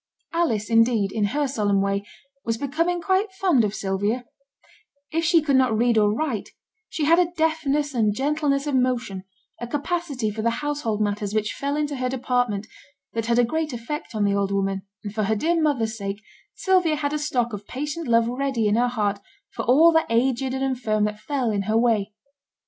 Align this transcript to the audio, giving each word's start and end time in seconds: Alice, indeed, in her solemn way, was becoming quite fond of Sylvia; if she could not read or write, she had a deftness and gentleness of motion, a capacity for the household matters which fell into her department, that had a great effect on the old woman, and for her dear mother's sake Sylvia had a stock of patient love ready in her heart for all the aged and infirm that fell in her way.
Alice, 0.33 0.67
indeed, 0.71 1.11
in 1.11 1.25
her 1.25 1.47
solemn 1.47 1.79
way, 1.79 2.03
was 2.43 2.57
becoming 2.57 3.01
quite 3.03 3.31
fond 3.33 3.63
of 3.63 3.75
Sylvia; 3.75 4.25
if 5.11 5.23
she 5.23 5.43
could 5.43 5.55
not 5.55 5.77
read 5.77 5.95
or 5.95 6.11
write, 6.11 6.49
she 6.89 7.05
had 7.05 7.19
a 7.19 7.31
deftness 7.37 7.93
and 7.93 8.15
gentleness 8.15 8.65
of 8.65 8.73
motion, 8.73 9.25
a 9.59 9.67
capacity 9.67 10.31
for 10.31 10.41
the 10.41 10.49
household 10.65 11.01
matters 11.03 11.35
which 11.35 11.53
fell 11.53 11.75
into 11.75 11.97
her 11.97 12.09
department, 12.09 12.65
that 13.13 13.27
had 13.27 13.37
a 13.37 13.43
great 13.43 13.73
effect 13.73 14.15
on 14.15 14.23
the 14.23 14.33
old 14.33 14.51
woman, 14.51 14.81
and 15.03 15.13
for 15.13 15.25
her 15.25 15.35
dear 15.35 15.61
mother's 15.61 15.95
sake 15.95 16.19
Sylvia 16.55 16.95
had 16.95 17.13
a 17.13 17.19
stock 17.19 17.53
of 17.53 17.67
patient 17.67 18.07
love 18.07 18.27
ready 18.27 18.65
in 18.67 18.73
her 18.77 18.87
heart 18.87 19.19
for 19.51 19.65
all 19.65 19.91
the 19.91 20.03
aged 20.09 20.51
and 20.55 20.63
infirm 20.63 21.03
that 21.03 21.19
fell 21.19 21.51
in 21.51 21.61
her 21.69 21.77
way. 21.77 22.11